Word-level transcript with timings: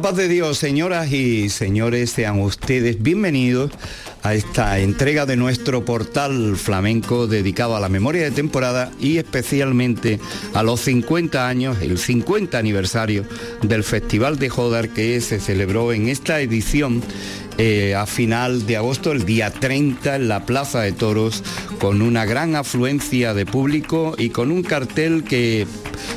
la 0.00 0.08
paz 0.08 0.16
de 0.16 0.28
Dios, 0.28 0.56
señoras 0.56 1.12
y 1.12 1.50
señores, 1.50 2.12
sean 2.12 2.40
ustedes 2.40 3.02
bienvenidos 3.02 3.70
a 4.22 4.32
esta 4.32 4.78
entrega 4.78 5.26
de 5.26 5.36
nuestro 5.36 5.84
portal 5.84 6.56
flamenco 6.56 7.26
dedicado 7.26 7.76
a 7.76 7.80
la 7.80 7.90
memoria 7.90 8.22
de 8.22 8.30
temporada 8.30 8.90
y 8.98 9.18
especialmente 9.18 10.18
a 10.54 10.62
los 10.62 10.80
50 10.80 11.46
años, 11.46 11.82
el 11.82 11.98
50 11.98 12.56
aniversario 12.56 13.26
del 13.60 13.84
Festival 13.84 14.38
de 14.38 14.48
Jodar 14.48 14.88
que 14.88 15.20
se 15.20 15.38
celebró 15.38 15.92
en 15.92 16.08
esta 16.08 16.40
edición 16.40 17.02
eh, 17.62 17.94
a 17.94 18.06
final 18.06 18.64
de 18.66 18.78
agosto, 18.78 19.12
el 19.12 19.26
día 19.26 19.50
30, 19.50 20.16
en 20.16 20.28
la 20.28 20.46
Plaza 20.46 20.80
de 20.80 20.92
Toros, 20.92 21.44
con 21.78 22.00
una 22.00 22.24
gran 22.24 22.56
afluencia 22.56 23.34
de 23.34 23.44
público 23.44 24.14
y 24.16 24.30
con 24.30 24.50
un 24.50 24.62
cartel 24.62 25.24
que 25.24 25.66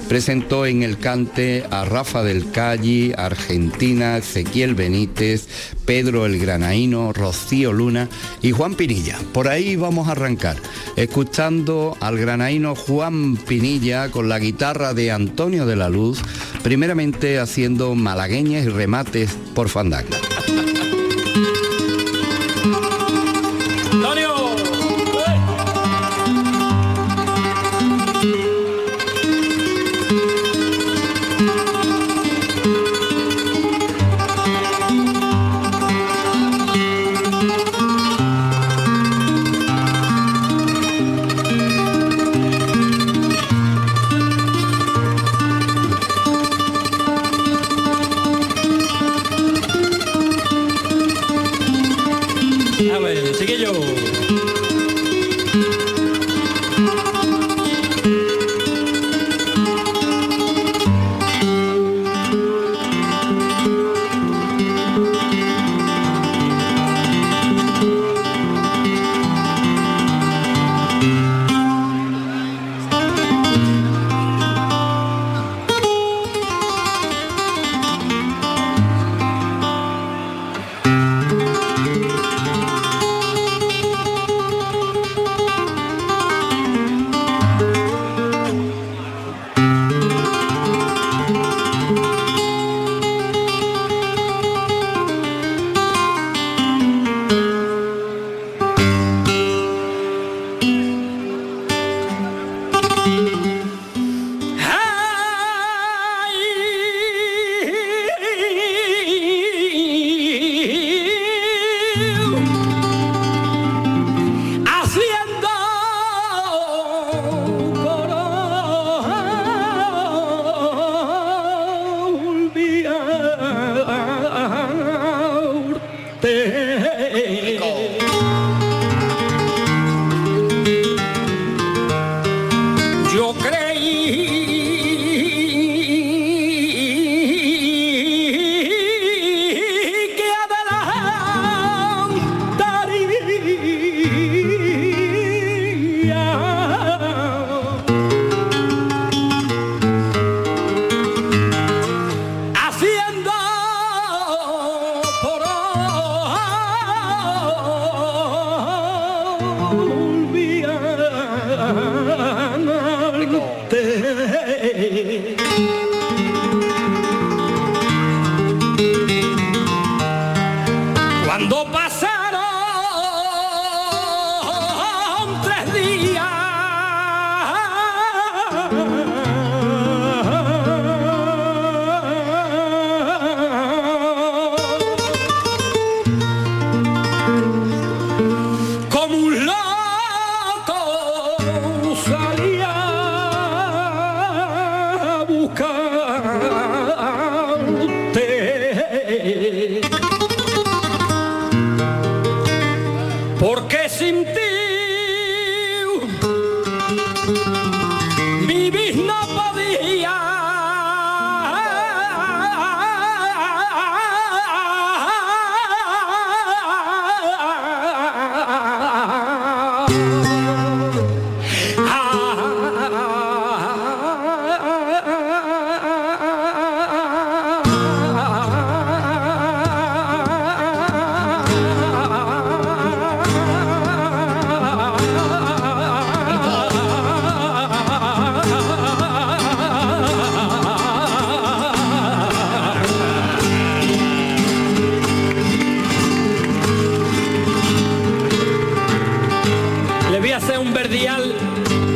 presentó 0.08 0.66
en 0.66 0.84
el 0.84 0.98
cante 0.98 1.66
a 1.70 1.84
Rafa 1.84 2.24
del 2.24 2.50
Calle, 2.52 3.14
Argentina, 3.18 4.18
Ezequiel 4.18 4.74
Benítez, 4.74 5.50
Pedro 5.84 6.26
el 6.26 6.40
Granaíno, 6.40 7.12
Rocío 7.12 7.74
Luna 7.74 8.08
y 8.42 8.52
Juan 8.52 8.76
Pinilla. 8.76 9.20
Por 9.34 9.50
ahí 9.50 9.76
vamos 9.76 10.08
a 10.08 10.14
arrancar, 10.14 10.56
escuchando 10.96 11.98
al 12.00 12.18
granaíno 12.18 12.74
Juan 12.74 13.36
Pinilla 13.36 14.10
con 14.12 14.30
la 14.30 14.40
guitarra 14.40 14.94
de 14.94 15.12
Antonio 15.12 15.66
de 15.66 15.76
la 15.76 15.90
Luz, 15.90 16.22
primeramente 16.64 17.38
haciendo 17.38 17.96
malagueñas 17.96 18.64
y 18.64 18.70
remates 18.70 19.36
por 19.54 19.68
fandango. 19.68 20.16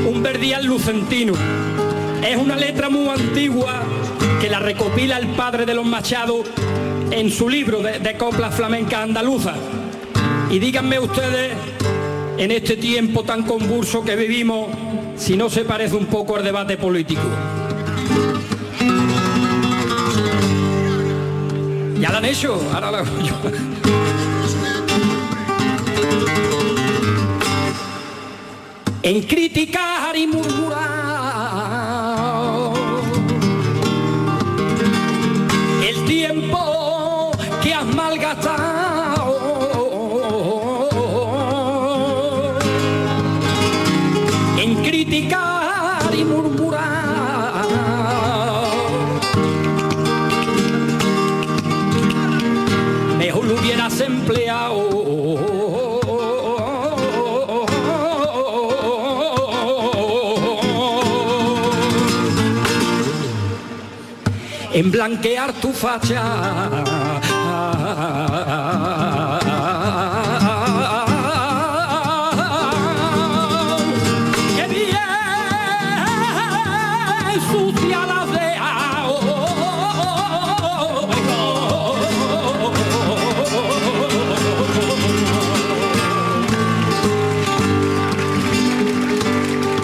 Un 0.07 0.23
verdial 0.23 0.65
lucentino. 0.65 1.33
Es 2.27 2.37
una 2.37 2.55
letra 2.55 2.89
muy 2.89 3.07
antigua 3.09 3.81
que 4.41 4.49
la 4.49 4.59
recopila 4.59 5.17
el 5.17 5.27
padre 5.27 5.65
de 5.65 5.73
los 5.73 5.85
Machados 5.85 6.47
en 7.11 7.31
su 7.31 7.49
libro 7.49 7.81
de, 7.81 8.17
coplas 8.17 8.55
flamencas 8.55 9.01
andaluzas. 9.01 9.55
Y 10.49 10.59
díganme 10.59 10.99
ustedes, 10.99 11.53
en 12.37 12.51
este 12.51 12.77
tiempo 12.77 13.23
tan 13.23 13.43
convulso 13.43 14.03
que 14.03 14.15
vivimos, 14.15 14.69
si 15.15 15.35
no 15.35 15.49
se 15.49 15.65
parece 15.65 15.95
un 15.95 16.05
poco 16.05 16.35
al 16.35 16.43
debate 16.43 16.77
político. 16.77 17.21
Ya 21.99 22.11
lo 22.11 22.17
han 22.17 22.25
hecho, 22.25 22.61
ahora 22.73 23.03
yo. 23.23 23.35
En 29.07 29.21
criticar 29.21 30.17
y 30.17 30.27
murmurar 30.27 30.96
blanquear 64.97 65.53
tu 65.61 65.71
facha 65.71 66.23
que 74.55 74.65
bien 74.73 74.97
sucia 77.51 77.99
la 78.07 78.25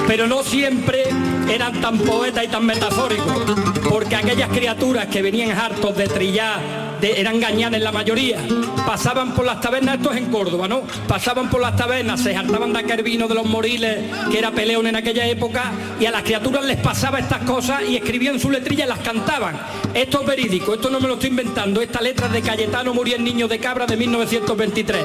Pero 0.07 0.27
no 0.27 0.43
siempre 0.43 0.92
eran 1.53 1.79
tan 1.79 1.99
poetas 1.99 2.43
y 2.43 2.47
tan 2.47 2.65
metafóricos, 2.65 3.43
porque 3.87 4.15
aquellas 4.15 4.49
criaturas 4.49 5.05
que 5.07 5.21
venían 5.21 5.51
hartos 5.51 5.95
de 5.95 6.07
trillar, 6.07 6.59
de, 6.99 7.19
eran 7.21 7.39
gañanes 7.39 7.81
la 7.81 7.91
mayoría, 7.91 8.39
pasaban 8.87 9.33
por 9.35 9.45
las 9.45 9.61
tabernas, 9.61 9.97
esto 9.97 10.11
es 10.11 10.17
en 10.17 10.31
Córdoba, 10.31 10.67
¿no? 10.67 10.81
Pasaban 11.07 11.49
por 11.49 11.61
las 11.61 11.75
tabernas, 11.75 12.21
se 12.21 12.35
hartaban 12.35 12.73
de 12.73 12.79
aquel 12.79 13.03
vino 13.03 13.27
de 13.27 13.35
los 13.35 13.45
moriles, 13.45 13.99
que 14.31 14.39
era 14.39 14.51
peleón 14.51 14.87
en 14.87 14.95
aquella 14.95 15.27
época, 15.27 15.71
y 15.99 16.05
a 16.05 16.11
las 16.11 16.23
criaturas 16.23 16.65
les 16.65 16.77
pasaba 16.77 17.19
estas 17.19 17.43
cosas 17.43 17.83
y 17.87 17.97
escribían 17.97 18.39
su 18.39 18.49
letrilla 18.49 18.85
y 18.85 18.87
las 18.87 18.99
cantaban. 18.99 19.59
Esto 19.93 20.21
es 20.21 20.27
verídico, 20.27 20.73
esto 20.73 20.89
no 20.89 20.99
me 20.99 21.07
lo 21.07 21.13
estoy 21.15 21.29
inventando, 21.29 21.81
esta 21.81 22.01
letra 22.01 22.29
de 22.29 22.41
Cayetano 22.41 22.93
Muriel 22.93 23.23
Niño 23.23 23.47
de 23.47 23.59
Cabra 23.59 23.85
de 23.85 23.95
1923. 23.95 25.03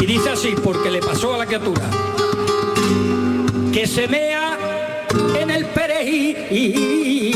Y 0.00 0.06
dice 0.06 0.30
así, 0.30 0.54
porque 0.62 0.90
le 0.90 1.00
pasó 1.00 1.34
a 1.34 1.38
la 1.38 1.46
criatura 1.46 1.82
que 3.72 3.86
se 3.86 4.08
mea 4.08 4.57
el 4.57 4.57
En 6.50 7.34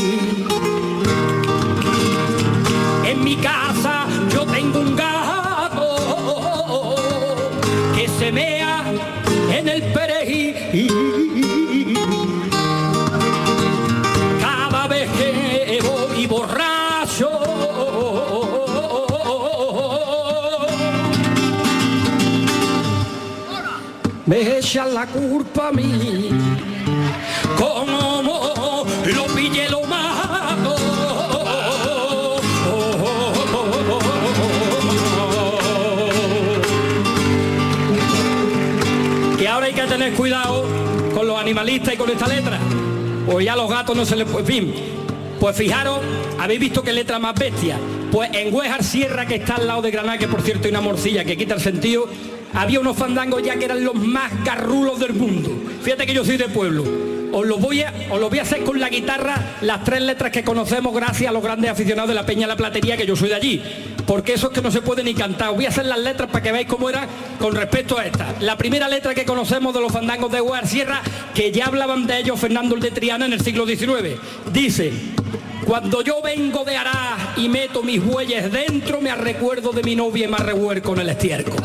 mi 3.23 3.35
casa 3.35 4.07
yo 4.33 4.43
tengo 4.43 4.79
un 4.79 4.95
gato 4.95 6.95
que 7.95 8.07
se 8.07 8.31
mea 8.31 8.83
en 9.51 9.69
el 9.69 9.83
perejil. 9.93 10.55
Cada 14.41 14.87
vez 14.87 15.07
que 15.11 15.79
voy 15.83 16.25
borracho. 16.25 17.29
Me 24.25 24.57
echan 24.57 24.95
la 24.95 25.05
culpa 25.05 25.67
a 25.67 25.71
mí 25.71 26.31
tener 39.93 40.13
cuidado 40.13 40.65
con 41.13 41.27
los 41.27 41.39
animalistas 41.39 41.93
y 41.93 41.97
con 41.97 42.09
esta 42.09 42.27
letra. 42.27 42.57
O 43.27 43.39
ya 43.39 43.55
los 43.55 43.69
gatos 43.69 43.95
no 43.95 44.03
se 44.05 44.15
les 44.15 44.27
puede. 44.27 44.73
Pues 45.39 45.55
fijaros, 45.55 45.99
habéis 46.39 46.59
visto 46.59 46.81
qué 46.81 46.91
letra 46.91 47.19
más 47.19 47.35
bestia. 47.35 47.77
Pues 48.11 48.31
en 48.33 48.51
Huejar 48.51 48.83
Sierra, 48.83 49.27
que 49.27 49.35
está 49.35 49.57
al 49.57 49.67
lado 49.67 49.83
de 49.83 49.91
Granada, 49.91 50.17
que 50.17 50.27
por 50.27 50.41
cierto 50.41 50.63
hay 50.63 50.71
una 50.71 50.81
morcilla 50.81 51.23
que 51.23 51.37
quita 51.37 51.53
el 51.53 51.61
sentido, 51.61 52.09
había 52.55 52.79
unos 52.79 52.97
fandangos 52.97 53.43
ya 53.43 53.55
que 53.55 53.65
eran 53.65 53.83
los 53.83 53.93
más 53.93 54.31
garrulos 54.43 54.99
del 54.99 55.13
mundo. 55.13 55.51
Fíjate 55.83 56.07
que 56.07 56.13
yo 56.15 56.25
soy 56.25 56.37
de 56.37 56.49
pueblo. 56.49 56.83
Os 57.31 57.45
lo 57.45 57.57
voy 57.57 57.81
a, 57.81 57.93
os 58.09 58.19
lo 58.19 58.29
voy 58.29 58.39
a 58.39 58.43
hacer 58.43 58.63
con 58.63 58.79
la 58.79 58.89
guitarra, 58.89 59.57
las 59.61 59.83
tres 59.83 60.01
letras 60.01 60.31
que 60.31 60.43
conocemos 60.43 60.93
gracias 60.95 61.29
a 61.29 61.33
los 61.33 61.43
grandes 61.43 61.69
aficionados 61.69 62.09
de 62.09 62.15
la 62.15 62.25
Peña 62.25 62.47
La 62.47 62.55
Platería, 62.55 62.97
que 62.97 63.05
yo 63.05 63.15
soy 63.15 63.29
de 63.29 63.35
allí. 63.35 63.63
Porque 64.05 64.33
eso 64.33 64.47
es 64.47 64.53
que 64.53 64.61
no 64.61 64.71
se 64.71 64.81
puede 64.81 65.03
ni 65.03 65.13
cantar. 65.13 65.53
Voy 65.53 65.65
a 65.65 65.69
hacer 65.69 65.85
las 65.85 65.99
letras 65.99 66.29
para 66.29 66.43
que 66.43 66.51
veáis 66.51 66.67
cómo 66.67 66.89
era 66.89 67.07
con 67.39 67.55
respecto 67.55 67.97
a 67.97 68.05
esta. 68.05 68.33
La 68.41 68.57
primera 68.57 68.87
letra 68.87 69.15
que 69.15 69.25
conocemos 69.25 69.73
de 69.73 69.81
los 69.81 69.91
fandangos 69.91 70.31
de 70.31 70.41
Huejar 70.41 70.67
Sierra, 70.67 71.01
que 71.33 71.51
ya 71.51 71.65
hablaban 71.65 72.05
de 72.05 72.19
ellos 72.19 72.39
Fernando 72.39 72.75
el 72.75 72.81
de 72.81 72.91
Triana 72.91 73.25
en 73.25 73.33
el 73.33 73.41
siglo 73.41 73.65
XIX. 73.65 74.19
Dice, 74.51 74.91
cuando 75.65 76.01
yo 76.01 76.21
vengo 76.21 76.65
de 76.65 76.75
Arás 76.75 77.37
y 77.37 77.47
meto 77.47 77.81
mis 77.81 78.03
bueyes 78.03 78.51
dentro, 78.51 78.99
me 78.99 79.15
recuerdo 79.15 79.71
de 79.71 79.83
mi 79.83 79.95
novia 79.95 80.25
y 80.25 80.27
me 80.27 80.37
revuelco 80.37 80.93
en 80.93 80.99
el 80.99 81.09
estiércol. 81.09 81.55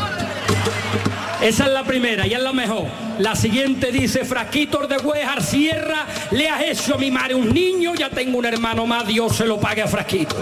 Esa 1.40 1.66
es 1.66 1.72
la 1.72 1.84
primera 1.84 2.26
y 2.26 2.34
es 2.34 2.42
la 2.42 2.52
mejor. 2.52 2.86
La 3.18 3.36
siguiente 3.36 3.92
dice, 3.92 4.24
frasquitos 4.24 4.88
de 4.88 4.98
Huejar 4.98 5.42
Sierra, 5.42 6.06
le 6.32 6.48
has 6.48 6.62
hecho 6.62 6.94
a 6.94 6.98
mi 6.98 7.10
madre 7.10 7.34
un 7.34 7.52
niño, 7.52 7.94
ya 7.94 8.10
tengo 8.10 8.38
un 8.38 8.44
hermano 8.44 8.86
más, 8.86 9.06
Dios 9.06 9.36
se 9.36 9.44
lo 9.46 9.58
pague 9.58 9.82
a 9.82 9.88
frasquito. 9.88 10.36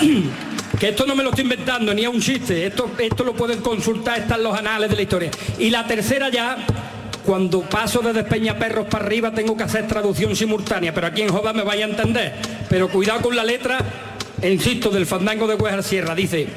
esto 0.84 1.06
no 1.06 1.14
me 1.14 1.22
lo 1.22 1.30
estoy 1.30 1.44
inventando, 1.44 1.94
ni 1.94 2.02
es 2.02 2.08
un 2.08 2.20
chiste, 2.20 2.66
esto, 2.66 2.90
esto 2.98 3.24
lo 3.24 3.34
pueden 3.34 3.60
consultar, 3.60 4.18
están 4.18 4.42
los 4.42 4.56
anales 4.56 4.90
de 4.90 4.96
la 4.96 5.02
historia. 5.02 5.30
Y 5.58 5.70
la 5.70 5.86
tercera 5.86 6.28
ya, 6.28 6.58
cuando 7.24 7.62
paso 7.62 8.00
de 8.00 8.12
Despeñaperros 8.12 8.86
para 8.86 9.04
arriba 9.04 9.32
tengo 9.32 9.56
que 9.56 9.64
hacer 9.64 9.86
traducción 9.86 10.36
simultánea, 10.36 10.92
pero 10.92 11.06
aquí 11.06 11.22
en 11.22 11.28
Joda 11.30 11.52
me 11.52 11.62
vaya 11.62 11.86
a 11.86 11.88
entender. 11.88 12.34
Pero 12.68 12.88
cuidado 12.88 13.22
con 13.22 13.34
la 13.34 13.44
letra, 13.44 13.78
insisto, 14.42 14.90
del 14.90 15.06
fandango 15.06 15.46
de 15.46 15.54
Huejar 15.54 15.82
Sierra, 15.82 16.14
dice, 16.14 16.48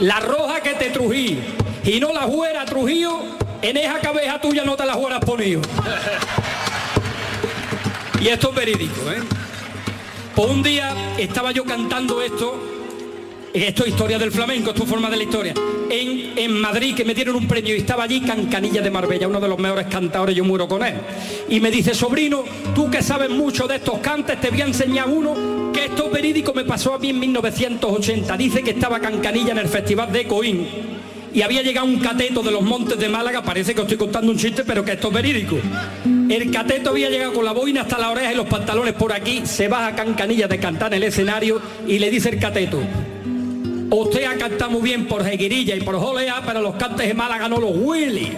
la 0.00 0.20
roja 0.20 0.60
que 0.60 0.74
te 0.74 0.90
trují 0.90 1.38
y 1.84 2.00
no 2.00 2.12
la 2.12 2.22
juera 2.22 2.64
Trujillo, 2.64 3.20
en 3.60 3.76
esa 3.76 3.98
cabeza 3.98 4.40
tuya 4.40 4.64
no 4.64 4.76
te 4.76 4.86
la 4.86 4.94
jueras 4.94 5.20
ponido. 5.24 5.60
Y 8.20 8.28
esto 8.28 8.50
es 8.50 8.54
verídico, 8.54 9.10
¿eh? 9.10 9.22
Pues 10.34 10.50
un 10.50 10.62
día 10.62 10.94
estaba 11.18 11.52
yo 11.52 11.64
cantando 11.64 12.22
esto, 12.22 12.79
esto 13.52 13.84
es 13.84 13.90
historia 13.90 14.18
del 14.18 14.30
flamenco, 14.30 14.70
es 14.70 14.84
forma 14.84 15.10
de 15.10 15.16
la 15.16 15.22
historia, 15.22 15.54
en, 15.90 16.38
en 16.38 16.60
Madrid, 16.60 16.94
que 16.94 17.04
me 17.04 17.14
dieron 17.14 17.36
un 17.36 17.48
premio 17.48 17.74
y 17.74 17.78
estaba 17.78 18.04
allí 18.04 18.20
Cancanilla 18.20 18.80
de 18.80 18.90
Marbella, 18.90 19.28
uno 19.28 19.40
de 19.40 19.48
los 19.48 19.58
mejores 19.58 19.86
cantadores, 19.86 20.36
yo 20.36 20.44
muero 20.44 20.68
con 20.68 20.84
él. 20.84 20.94
Y 21.48 21.60
me 21.60 21.70
dice, 21.70 21.94
sobrino, 21.94 22.44
tú 22.74 22.90
que 22.90 23.02
sabes 23.02 23.30
mucho 23.30 23.66
de 23.66 23.76
estos 23.76 23.98
cantes, 23.98 24.40
te 24.40 24.50
voy 24.50 24.62
a 24.62 24.66
enseñar 24.66 25.08
uno 25.08 25.70
que 25.72 25.86
esto 25.86 26.06
es 26.06 26.12
verídico 26.12 26.52
me 26.52 26.64
pasó 26.64 26.94
a 26.94 26.98
mí 26.98 27.10
en 27.10 27.18
1980. 27.18 28.36
Dice 28.36 28.62
que 28.62 28.70
estaba 28.70 29.00
Cancanilla 29.00 29.52
en 29.52 29.58
el 29.58 29.68
Festival 29.68 30.12
de 30.12 30.26
Coín 30.26 30.66
y 31.32 31.42
había 31.42 31.62
llegado 31.62 31.86
un 31.86 31.98
cateto 32.00 32.42
de 32.42 32.50
los 32.50 32.62
montes 32.62 32.98
de 32.98 33.08
Málaga, 33.08 33.42
parece 33.42 33.74
que 33.74 33.82
estoy 33.82 33.96
contando 33.96 34.32
un 34.32 34.38
chiste, 34.38 34.64
pero 34.64 34.84
que 34.84 34.92
esto 34.92 35.08
es 35.08 35.14
verídico. 35.14 35.58
El 36.28 36.50
cateto 36.50 36.90
había 36.90 37.08
llegado 37.08 37.32
con 37.32 37.44
la 37.44 37.52
boina 37.52 37.82
hasta 37.82 37.98
la 37.98 38.10
oreja 38.10 38.32
y 38.32 38.36
los 38.36 38.46
pantalones 38.46 38.94
por 38.94 39.12
aquí, 39.12 39.42
se 39.44 39.68
baja 39.68 39.94
Cancanilla 39.94 40.48
de 40.48 40.58
cantar 40.58 40.92
en 40.92 41.02
el 41.02 41.08
escenario 41.08 41.60
y 41.86 41.98
le 41.98 42.10
dice 42.10 42.30
el 42.30 42.38
cateto, 42.38 42.80
usted 43.90 44.24
ha 44.24 44.36
cantado 44.36 44.70
muy 44.70 44.82
bien 44.82 45.06
por 45.06 45.24
Jeguirilla 45.24 45.76
y 45.76 45.80
por 45.80 45.98
Jolea, 45.98 46.42
pero 46.46 46.60
los 46.60 46.76
cantes 46.76 47.06
de 47.06 47.14
Málaga 47.14 47.48
no 47.48 47.58
los 47.58 47.72
Willy. 47.74 48.36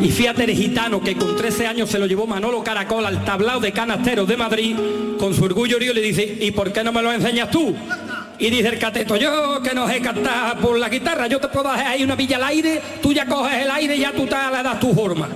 Y 0.00 0.10
fíjate 0.10 0.44
el 0.44 0.52
gitano 0.52 1.00
que 1.00 1.16
con 1.16 1.36
13 1.36 1.66
años 1.66 1.90
se 1.90 1.98
lo 1.98 2.06
llevó 2.06 2.26
Manolo 2.26 2.62
Caracol 2.62 3.04
al 3.04 3.24
tablao 3.24 3.58
de 3.58 3.72
canasteros 3.72 4.28
de 4.28 4.36
Madrid, 4.36 4.76
con 5.18 5.34
su 5.34 5.44
orgullo 5.44 5.78
río 5.78 5.92
le 5.92 6.00
dice, 6.00 6.38
¿y 6.40 6.50
por 6.52 6.72
qué 6.72 6.84
no 6.84 6.92
me 6.92 7.02
lo 7.02 7.12
enseñas 7.12 7.50
tú? 7.50 7.74
Y 8.38 8.50
dice 8.50 8.68
el 8.68 8.78
cateto, 8.78 9.16
yo 9.16 9.60
que 9.60 9.74
no 9.74 9.88
sé 9.88 10.00
cantar 10.00 10.58
por 10.58 10.78
la 10.78 10.88
guitarra, 10.88 11.26
yo 11.26 11.40
te 11.40 11.48
puedo 11.48 11.68
hacer 11.68 11.86
ahí 11.88 12.04
una 12.04 12.14
villa 12.14 12.36
al 12.36 12.44
aire, 12.44 12.80
tú 13.02 13.12
ya 13.12 13.26
coges 13.26 13.62
el 13.62 13.70
aire 13.70 13.96
y 13.96 14.00
ya 14.00 14.12
tú 14.12 14.26
te 14.26 14.36
le 14.36 14.62
das 14.62 14.78
tu 14.78 14.94
forma. 14.94 15.28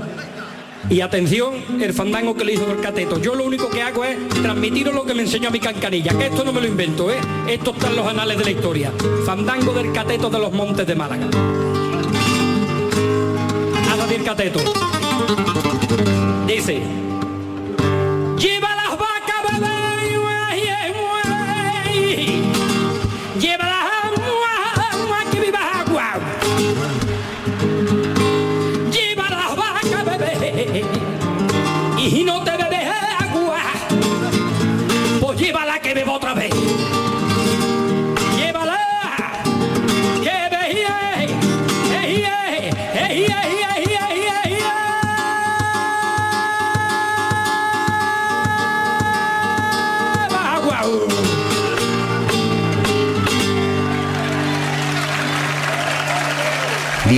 Y 0.93 1.01
atención, 1.01 1.55
el 1.81 1.95
fandango 1.95 2.37
que 2.37 2.45
le 2.45 2.53
hizo 2.53 2.71
el 2.71 2.79
cateto. 2.81 3.19
Yo 3.19 3.35
lo 3.35 3.45
único 3.45 3.71
que 3.71 3.81
hago 3.81 4.05
es 4.05 4.29
transmitiros 4.29 4.95
lo 4.95 5.07
que 5.07 5.15
me 5.15 5.23
enseñó 5.23 5.49
a 5.49 5.51
mi 5.51 5.59
cancanilla, 5.59 6.13
que 6.19 6.27
esto 6.27 6.45
no 6.45 6.53
me 6.53 6.61
lo 6.61 6.67
invento, 6.67 7.11
¿eh? 7.11 7.17
Esto 7.49 7.71
está 7.71 7.89
en 7.89 7.97
los 7.97 8.07
anales 8.07 8.37
de 8.37 8.45
la 8.45 8.51
historia. 8.51 8.93
Fandango 9.25 9.73
del 9.73 9.91
cateto 9.93 10.29
de 10.29 10.39
los 10.39 10.53
montes 10.53 10.87
de 10.87 10.95
Málaga. 10.95 11.31
Haz 13.91 14.11
el 14.13 14.23
cateto. 14.23 14.61
Dice, 16.47 16.83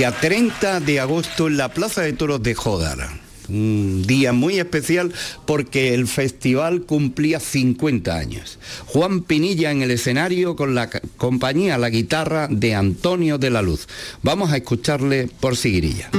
Día 0.05 0.11
30 0.21 0.81
de 0.81 0.99
agosto 0.99 1.47
en 1.47 1.57
la 1.57 1.73
Plaza 1.73 2.03
de 2.03 2.13
Toros 2.13 2.43
de 2.43 2.53
Jódara. 2.53 3.09
Un 3.49 4.03
día 4.05 4.33
muy 4.33 4.59
especial 4.59 5.11
porque 5.47 5.95
el 5.95 6.05
festival 6.05 6.83
cumplía 6.83 7.39
50 7.39 8.15
años. 8.15 8.59
Juan 8.85 9.23
Pinilla 9.23 9.71
en 9.71 9.81
el 9.81 9.89
escenario 9.89 10.55
con 10.55 10.75
la 10.75 10.91
compañía, 11.17 11.79
la 11.79 11.89
guitarra 11.89 12.47
de 12.51 12.75
Antonio 12.75 13.39
de 13.39 13.49
la 13.49 13.63
Luz. 13.63 13.87
Vamos 14.21 14.51
a 14.51 14.57
escucharle 14.57 15.27
por 15.39 15.57
Siguirilla. 15.57 16.11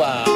wow. 0.00 0.29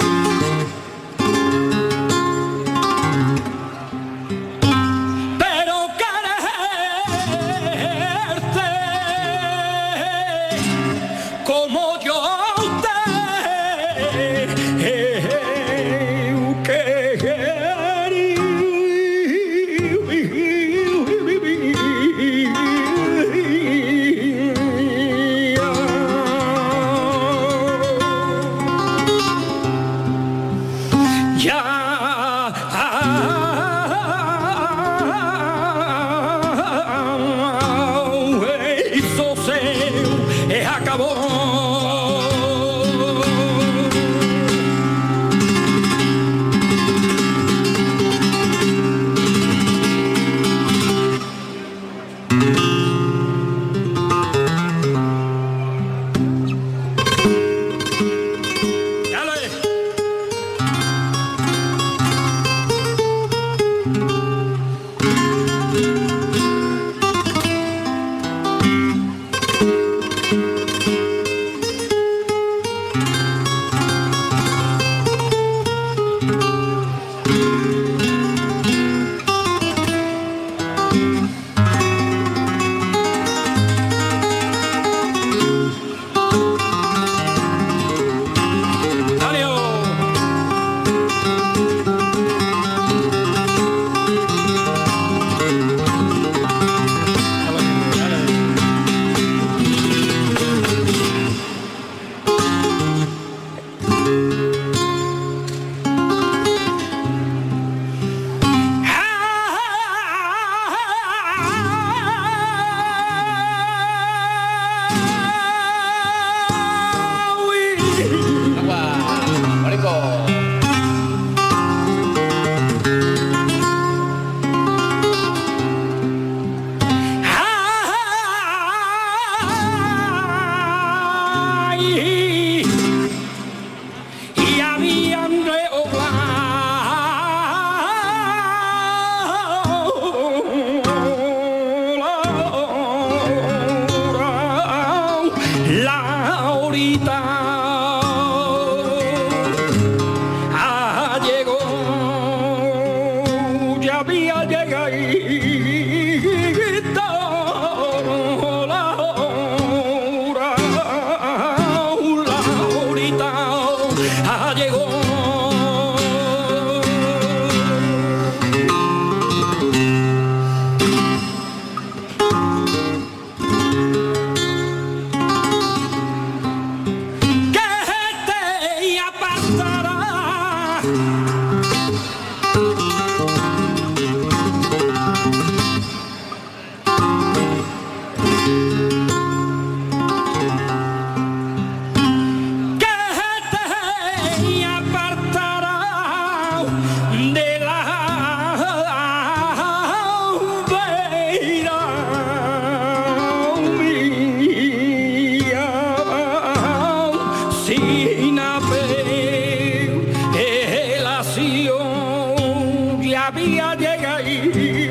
había 213.27 213.75
llegado. 213.75 214.21
y 214.21 214.91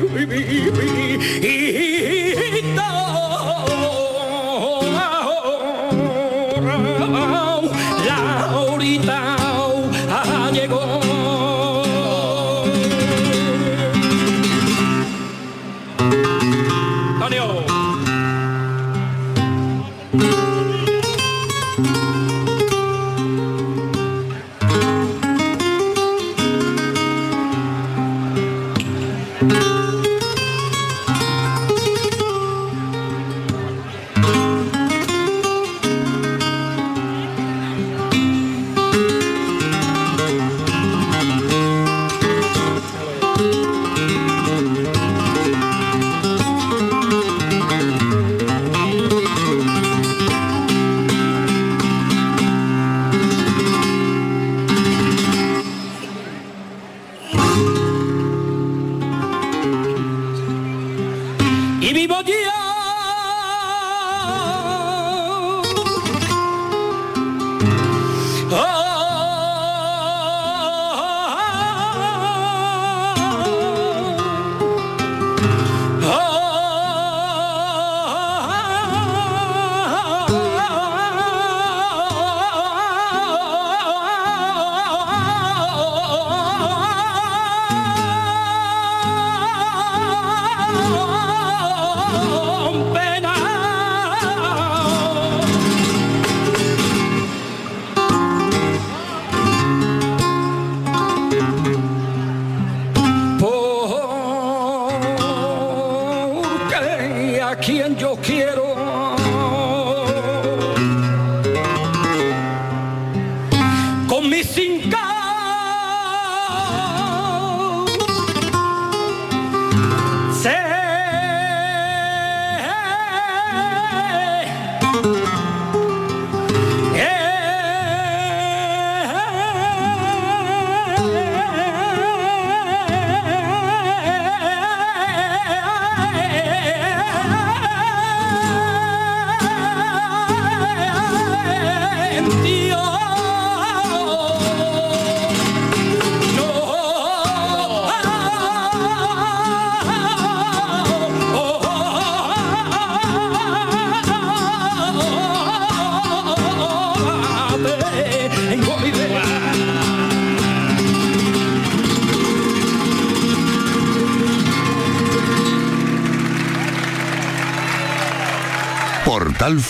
eu 108.14 108.18
quero 108.18 108.63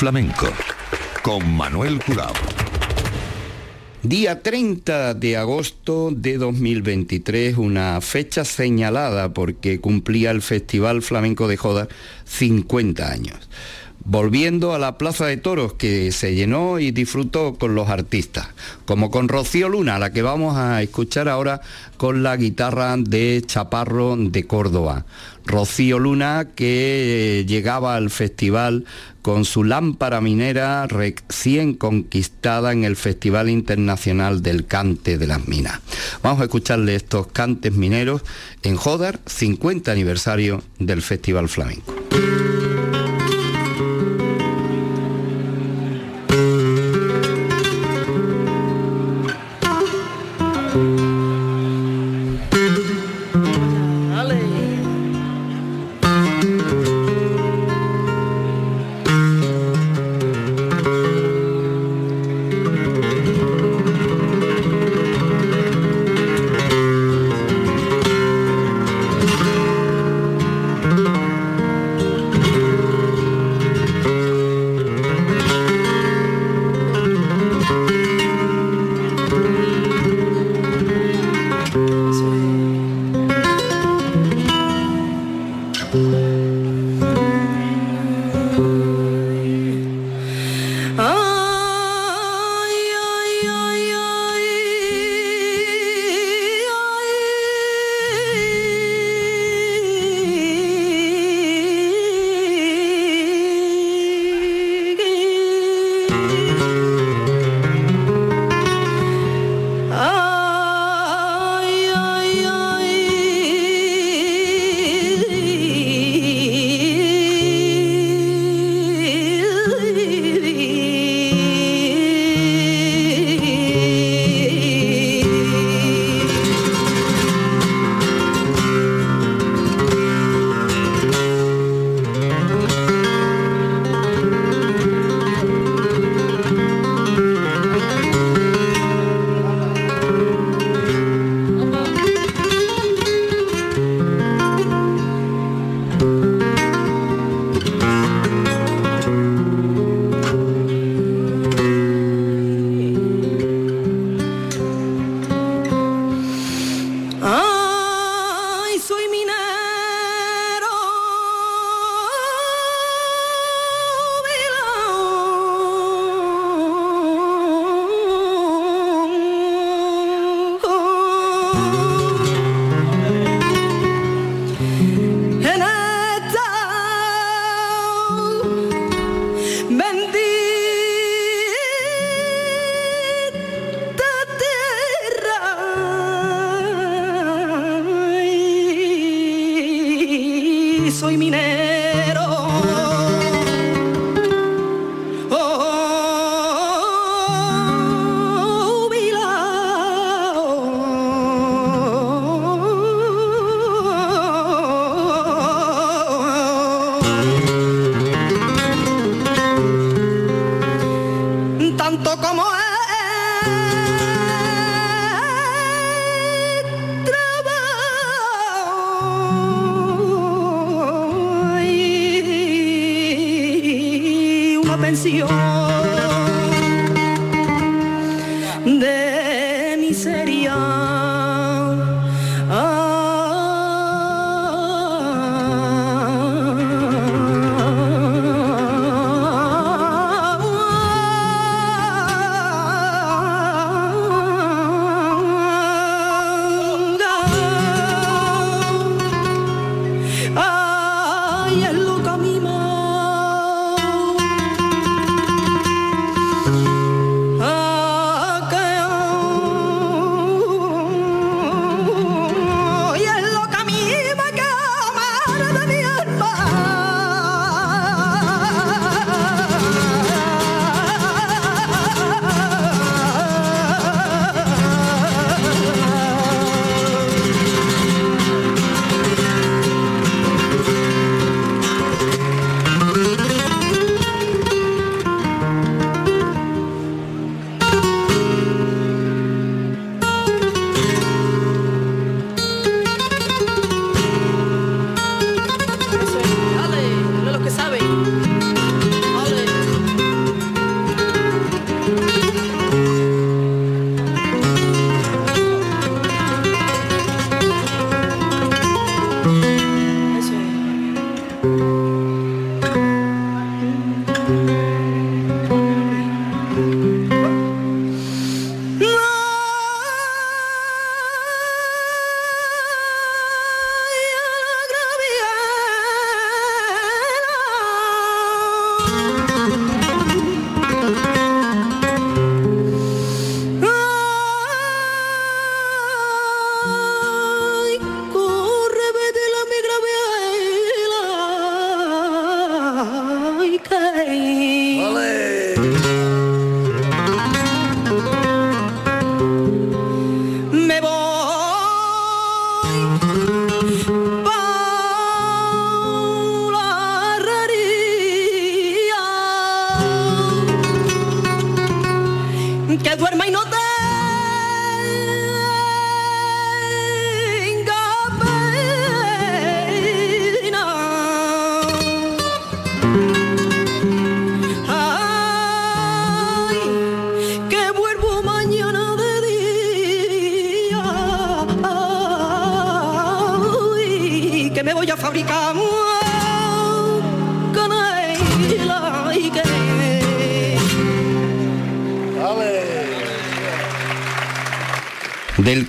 Flamenco 0.04 0.52
con 1.22 1.56
Manuel 1.56 1.98
Curao. 1.98 2.34
Día 4.02 4.42
30 4.42 5.14
de 5.14 5.38
agosto 5.38 6.10
de 6.14 6.36
2023, 6.36 7.56
una 7.56 8.02
fecha 8.02 8.44
señalada 8.44 9.32
porque 9.32 9.80
cumplía 9.80 10.30
el 10.30 10.42
Festival 10.42 11.00
Flamenco 11.00 11.48
de 11.48 11.56
Joda 11.56 11.88
50 12.26 13.10
años. 13.10 13.43
Volviendo 14.06 14.74
a 14.74 14.78
la 14.78 14.98
Plaza 14.98 15.24
de 15.24 15.38
Toros 15.38 15.74
que 15.74 16.12
se 16.12 16.34
llenó 16.34 16.78
y 16.78 16.90
disfrutó 16.90 17.54
con 17.54 17.74
los 17.74 17.88
artistas, 17.88 18.48
como 18.84 19.10
con 19.10 19.28
Rocío 19.28 19.70
Luna, 19.70 19.98
la 19.98 20.12
que 20.12 20.20
vamos 20.20 20.58
a 20.58 20.82
escuchar 20.82 21.26
ahora 21.26 21.62
con 21.96 22.22
la 22.22 22.36
guitarra 22.36 22.96
de 22.98 23.42
Chaparro 23.46 24.16
de 24.18 24.46
Córdoba. 24.46 25.06
Rocío 25.46 25.98
Luna 25.98 26.48
que 26.54 27.46
llegaba 27.48 27.96
al 27.96 28.10
festival 28.10 28.84
con 29.22 29.46
su 29.46 29.64
lámpara 29.64 30.20
minera 30.20 30.86
recién 30.86 31.72
conquistada 31.72 32.72
en 32.72 32.84
el 32.84 32.96
Festival 32.96 33.48
Internacional 33.48 34.42
del 34.42 34.66
Cante 34.66 35.16
de 35.16 35.26
las 35.26 35.48
Minas. 35.48 35.80
Vamos 36.22 36.42
a 36.42 36.44
escucharle 36.44 36.94
estos 36.94 37.28
cantes 37.28 37.72
mineros 37.72 38.20
en 38.62 38.76
Jodar, 38.76 39.20
50 39.24 39.90
aniversario 39.90 40.62
del 40.78 41.00
Festival 41.00 41.48
Flamenco. 41.48 42.03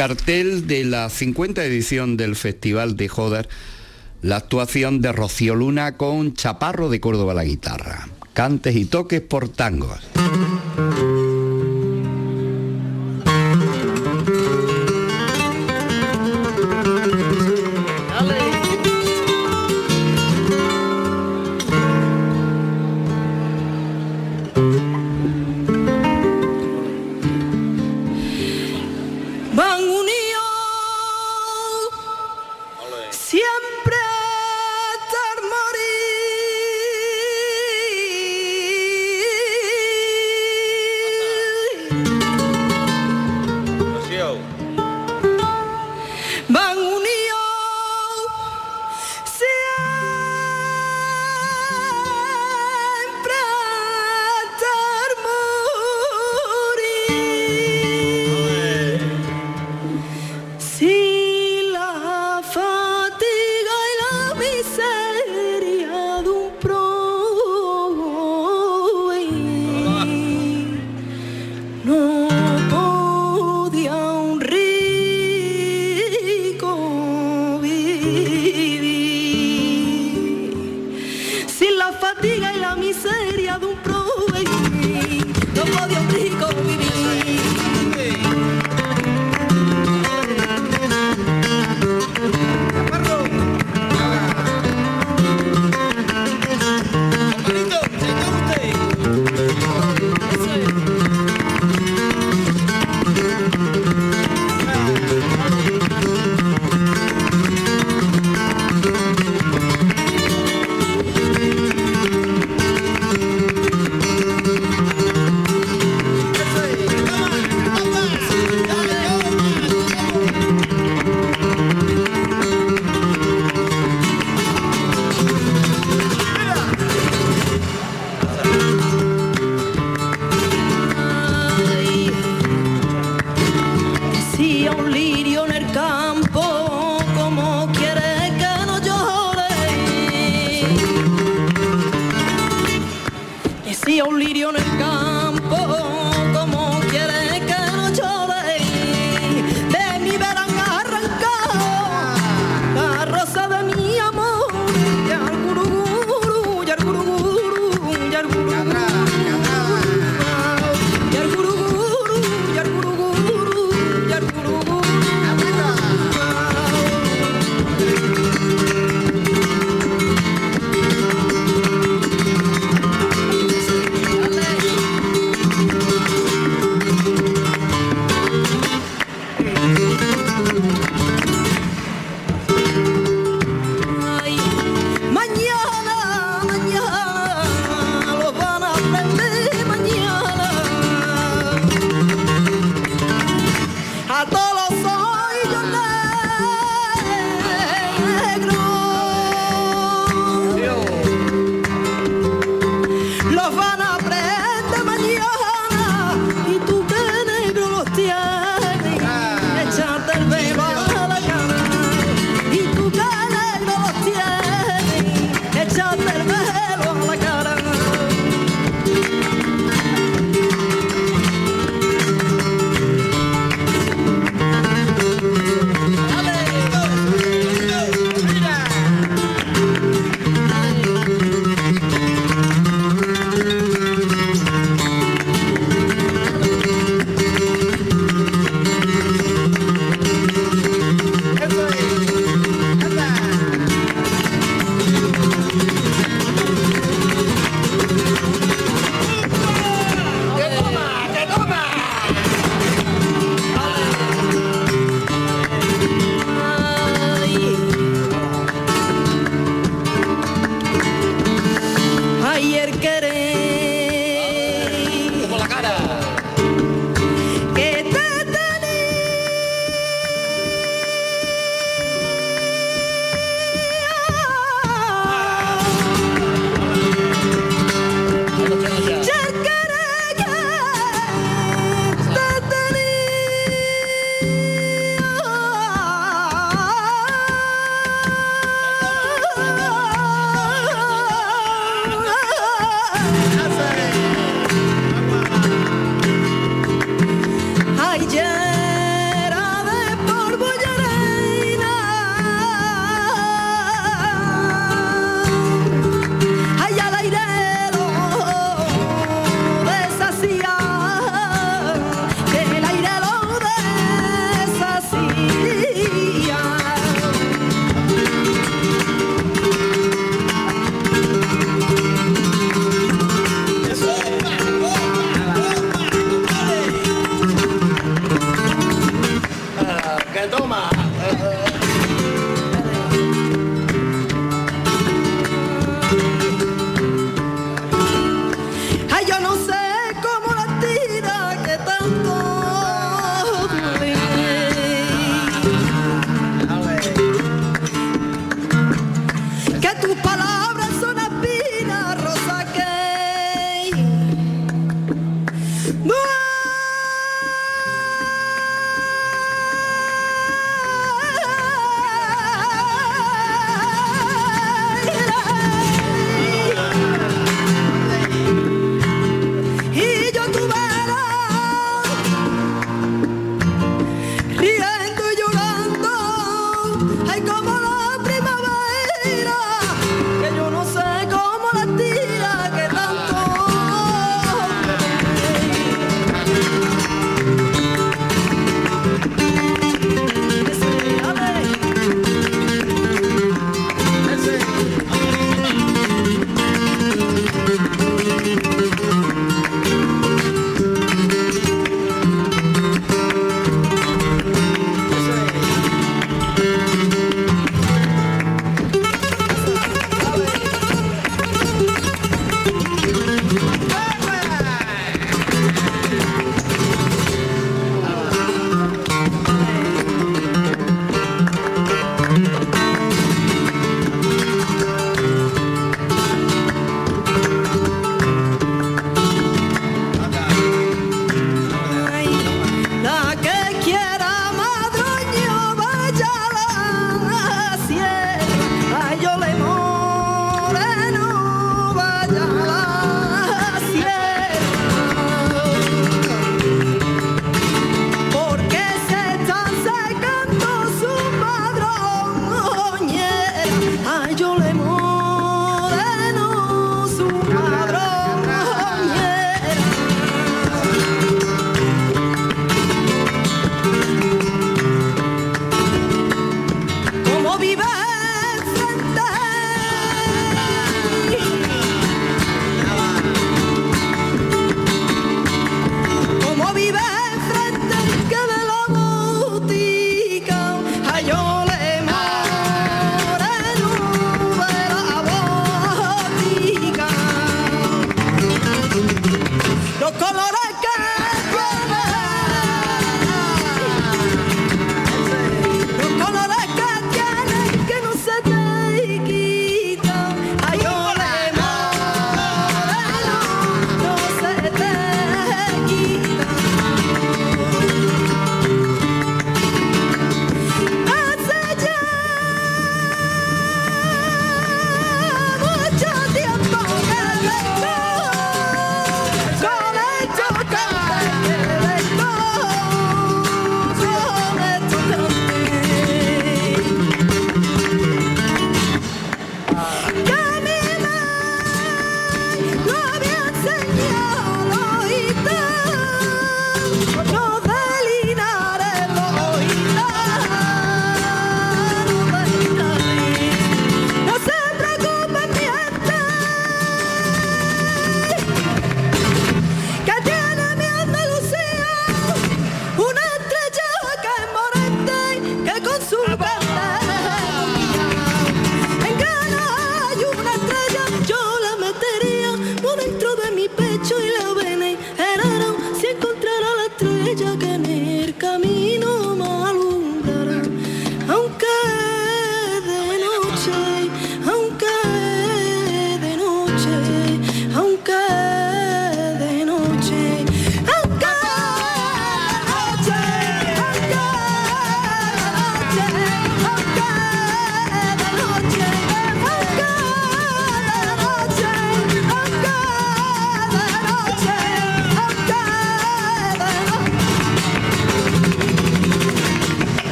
Cartel 0.00 0.66
de 0.66 0.82
la 0.84 1.10
50 1.10 1.62
edición 1.62 2.16
del 2.16 2.34
Festival 2.34 2.96
de 2.96 3.06
Jodar, 3.06 3.50
la 4.22 4.36
actuación 4.36 5.02
de 5.02 5.12
Rocío 5.12 5.54
Luna 5.54 5.98
con 5.98 6.32
Chaparro 6.32 6.88
de 6.88 7.00
Córdoba 7.00 7.34
la 7.34 7.44
guitarra. 7.44 8.08
Cantes 8.32 8.76
y 8.76 8.86
toques 8.86 9.20
por 9.20 9.50
tangos. 9.50 10.00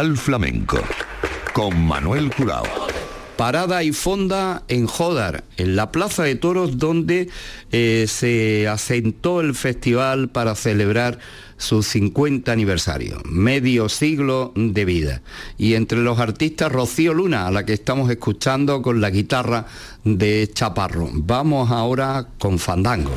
Flamenco 0.00 0.78
con 1.52 1.78
Manuel 1.86 2.34
Curao. 2.34 2.64
Parada 3.36 3.82
y 3.82 3.92
fonda 3.92 4.62
en 4.68 4.86
Jodar, 4.86 5.44
en 5.58 5.76
la 5.76 5.92
Plaza 5.92 6.22
de 6.22 6.36
Toros 6.36 6.78
donde 6.78 7.28
eh, 7.70 8.06
se 8.08 8.66
asentó 8.66 9.42
el 9.42 9.54
festival 9.54 10.30
para 10.30 10.54
celebrar 10.54 11.18
su 11.58 11.82
50 11.82 12.50
aniversario, 12.50 13.20
medio 13.26 13.90
siglo 13.90 14.52
de 14.56 14.84
vida. 14.86 15.22
Y 15.58 15.74
entre 15.74 15.98
los 15.98 16.18
artistas 16.18 16.72
Rocío 16.72 17.12
Luna, 17.12 17.46
a 17.46 17.50
la 17.50 17.66
que 17.66 17.74
estamos 17.74 18.10
escuchando 18.10 18.80
con 18.80 19.02
la 19.02 19.10
guitarra 19.10 19.66
de 20.04 20.48
Chaparro. 20.50 21.10
Vamos 21.12 21.70
ahora 21.70 22.26
con 22.38 22.58
Fandango. 22.58 23.12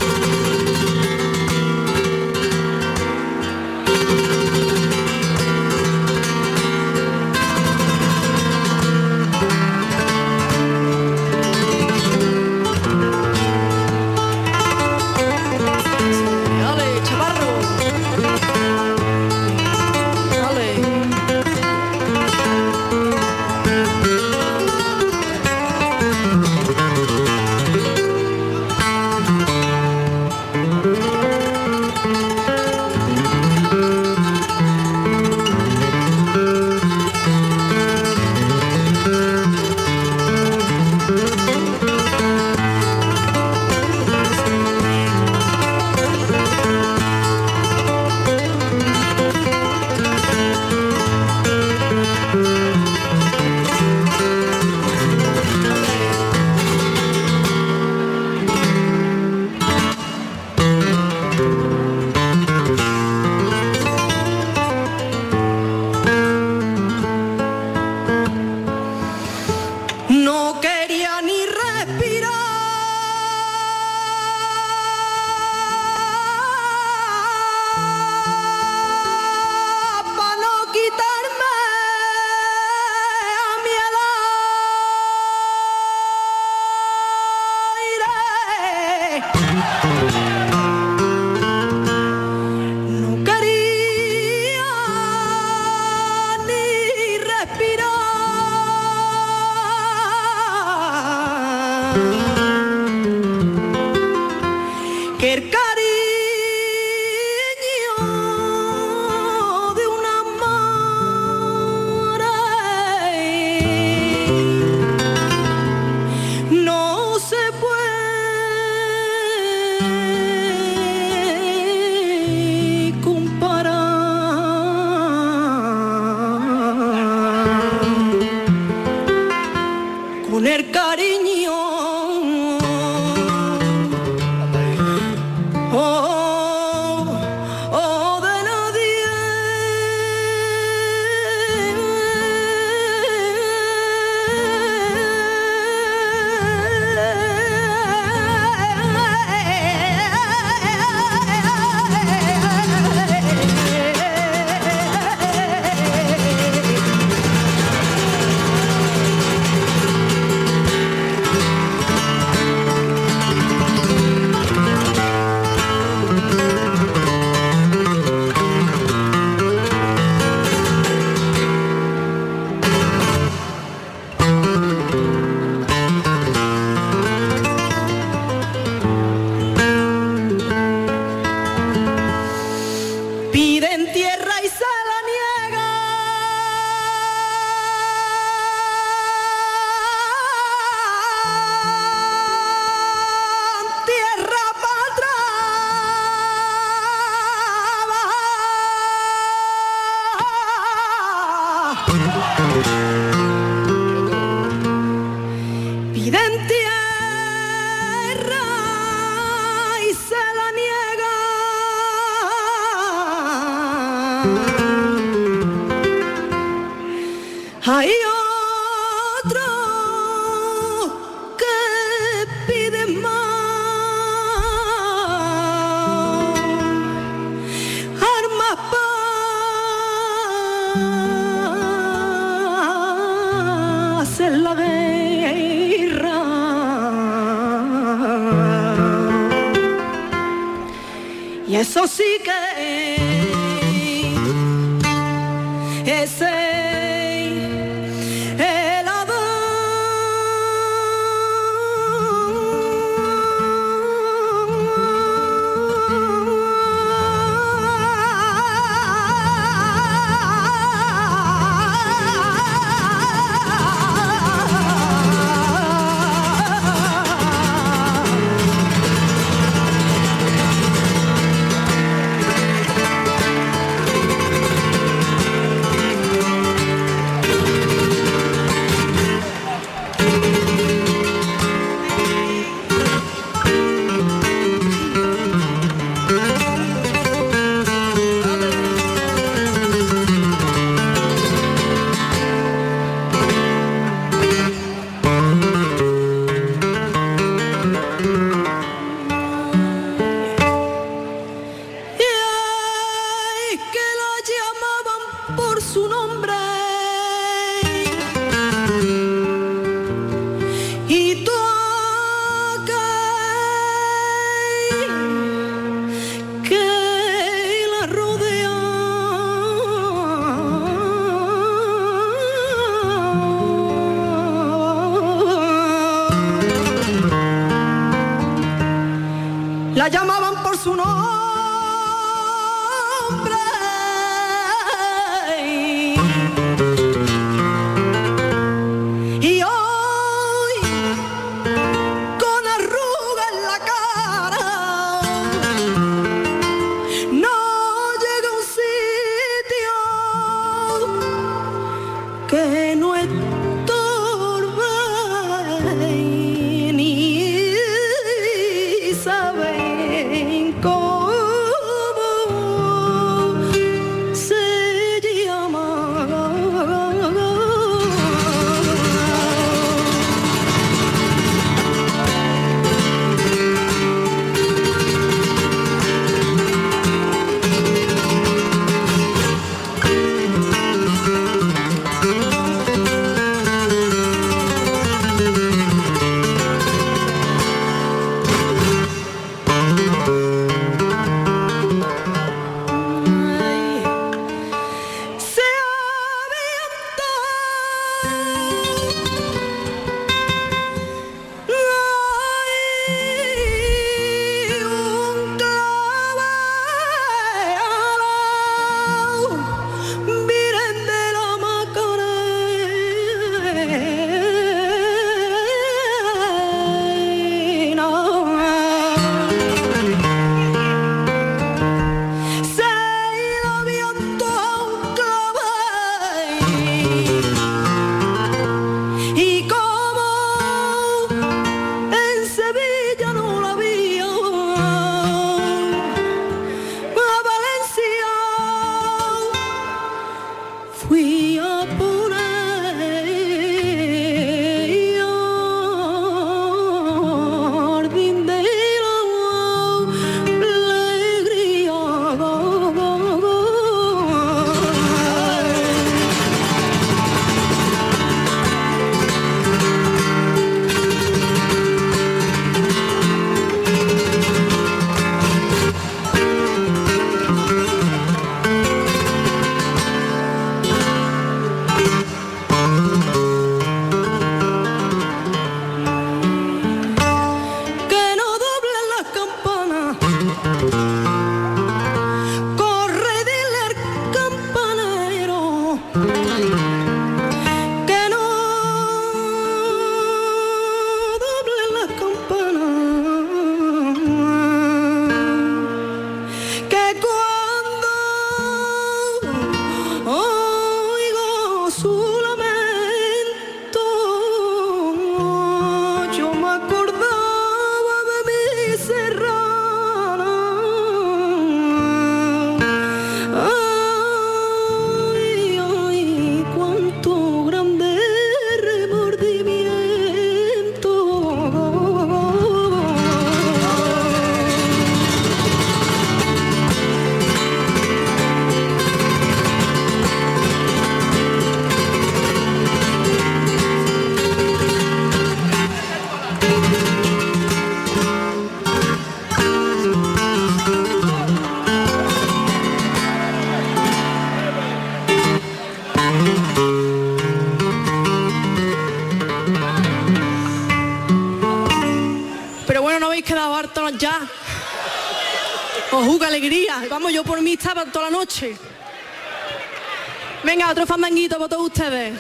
Venga, 560.64 560.72
otro 560.72 560.86
fandanguito 560.88 561.38
para 561.38 561.58
ustedes. 561.58 562.14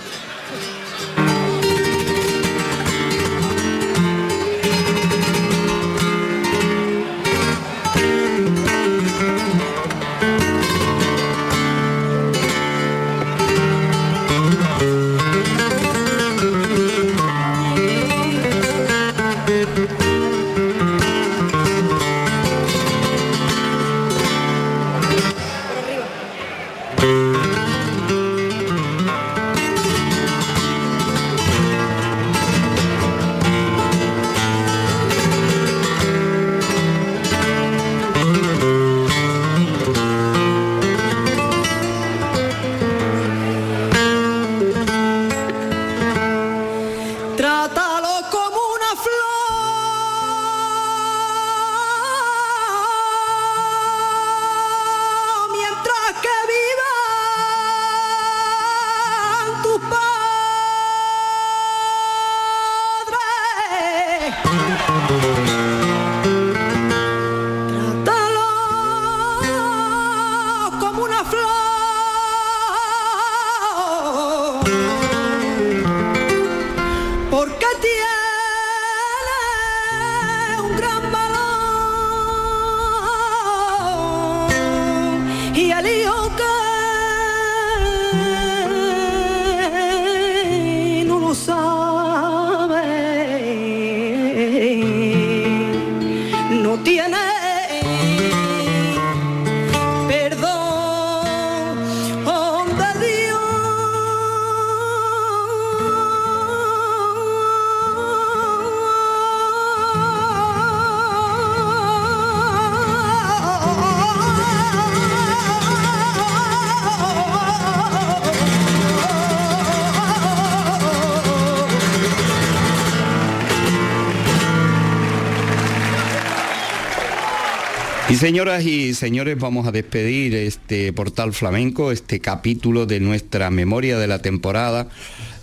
Señoras 128.24 128.63
y 128.63 128.93
señores, 128.93 129.38
vamos 129.38 129.67
a 129.67 129.74
despedir 129.74 130.34
este 130.34 130.93
portal 130.93 131.34
flamenco, 131.34 131.91
este 131.91 132.21
capítulo 132.21 132.86
de 132.86 133.01
nuestra 133.01 133.49
memoria 133.49 133.97
de 133.97 134.07
la 134.07 134.19
temporada 134.19 134.88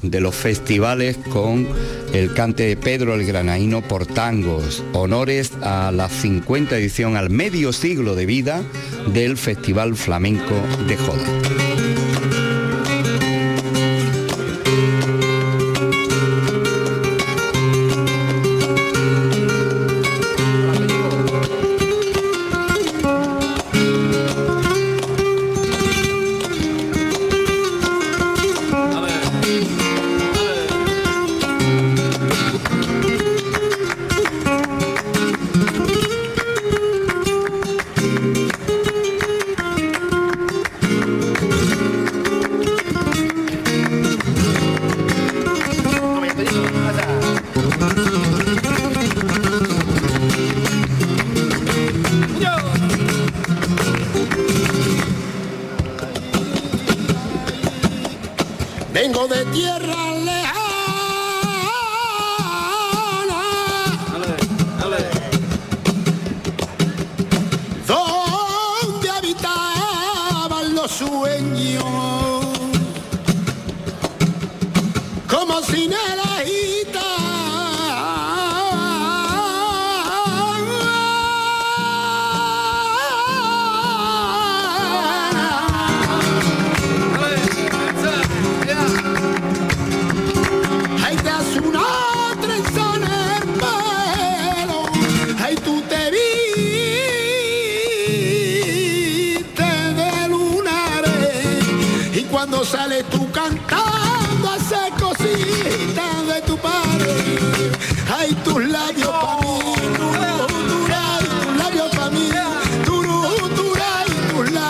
de 0.01 0.23
los 0.23 0.35
festivales 0.35 1.19
con 1.31 1.69
el 2.15 2.33
cante 2.33 2.63
de 2.63 2.79
Pedro 2.79 3.15
el 3.15 3.27
Granaíno 3.27 3.83
por 3.83 4.07
tangos, 4.07 4.83
honores 4.95 5.53
a 5.61 5.93
la 5.93 6.09
50 6.09 6.79
edición, 6.79 7.19
al 7.19 7.29
medio 7.29 7.75
siglo 7.75 8.15
de 8.15 8.25
vida 8.25 8.63
del 9.13 9.37
Festival 9.37 9.95
Flamenco 9.95 10.55
de 10.89 10.97
Joda. 10.97 11.80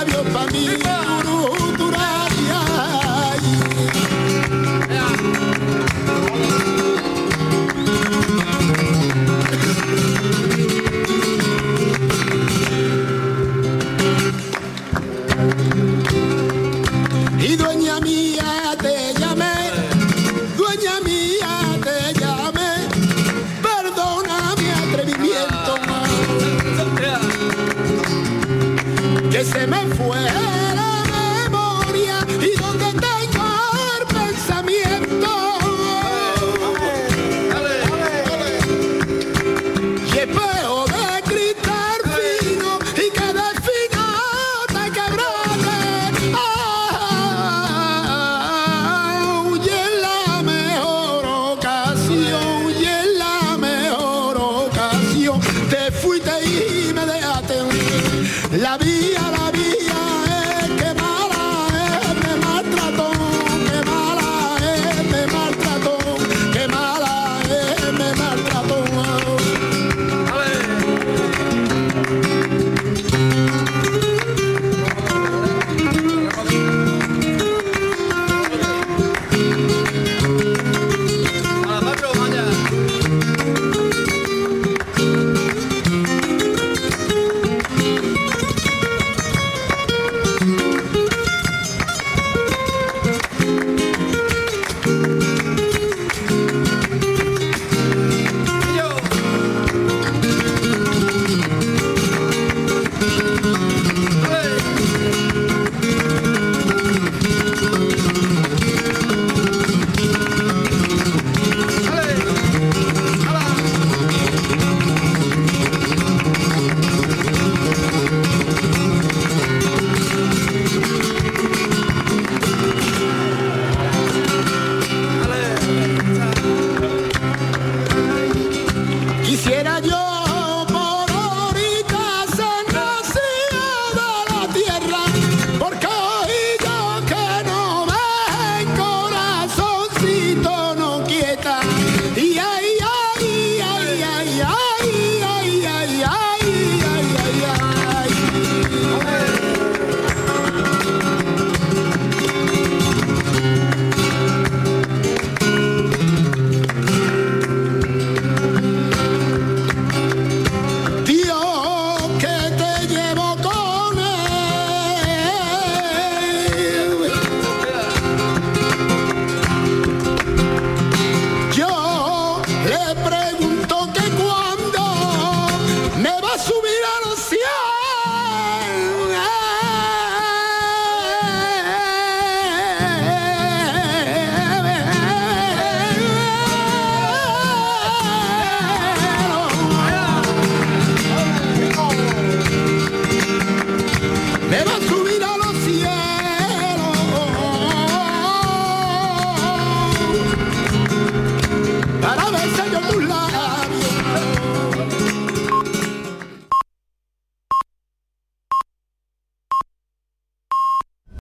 labios 0.01 0.27
para 0.33 0.51
mí. 0.53 1.10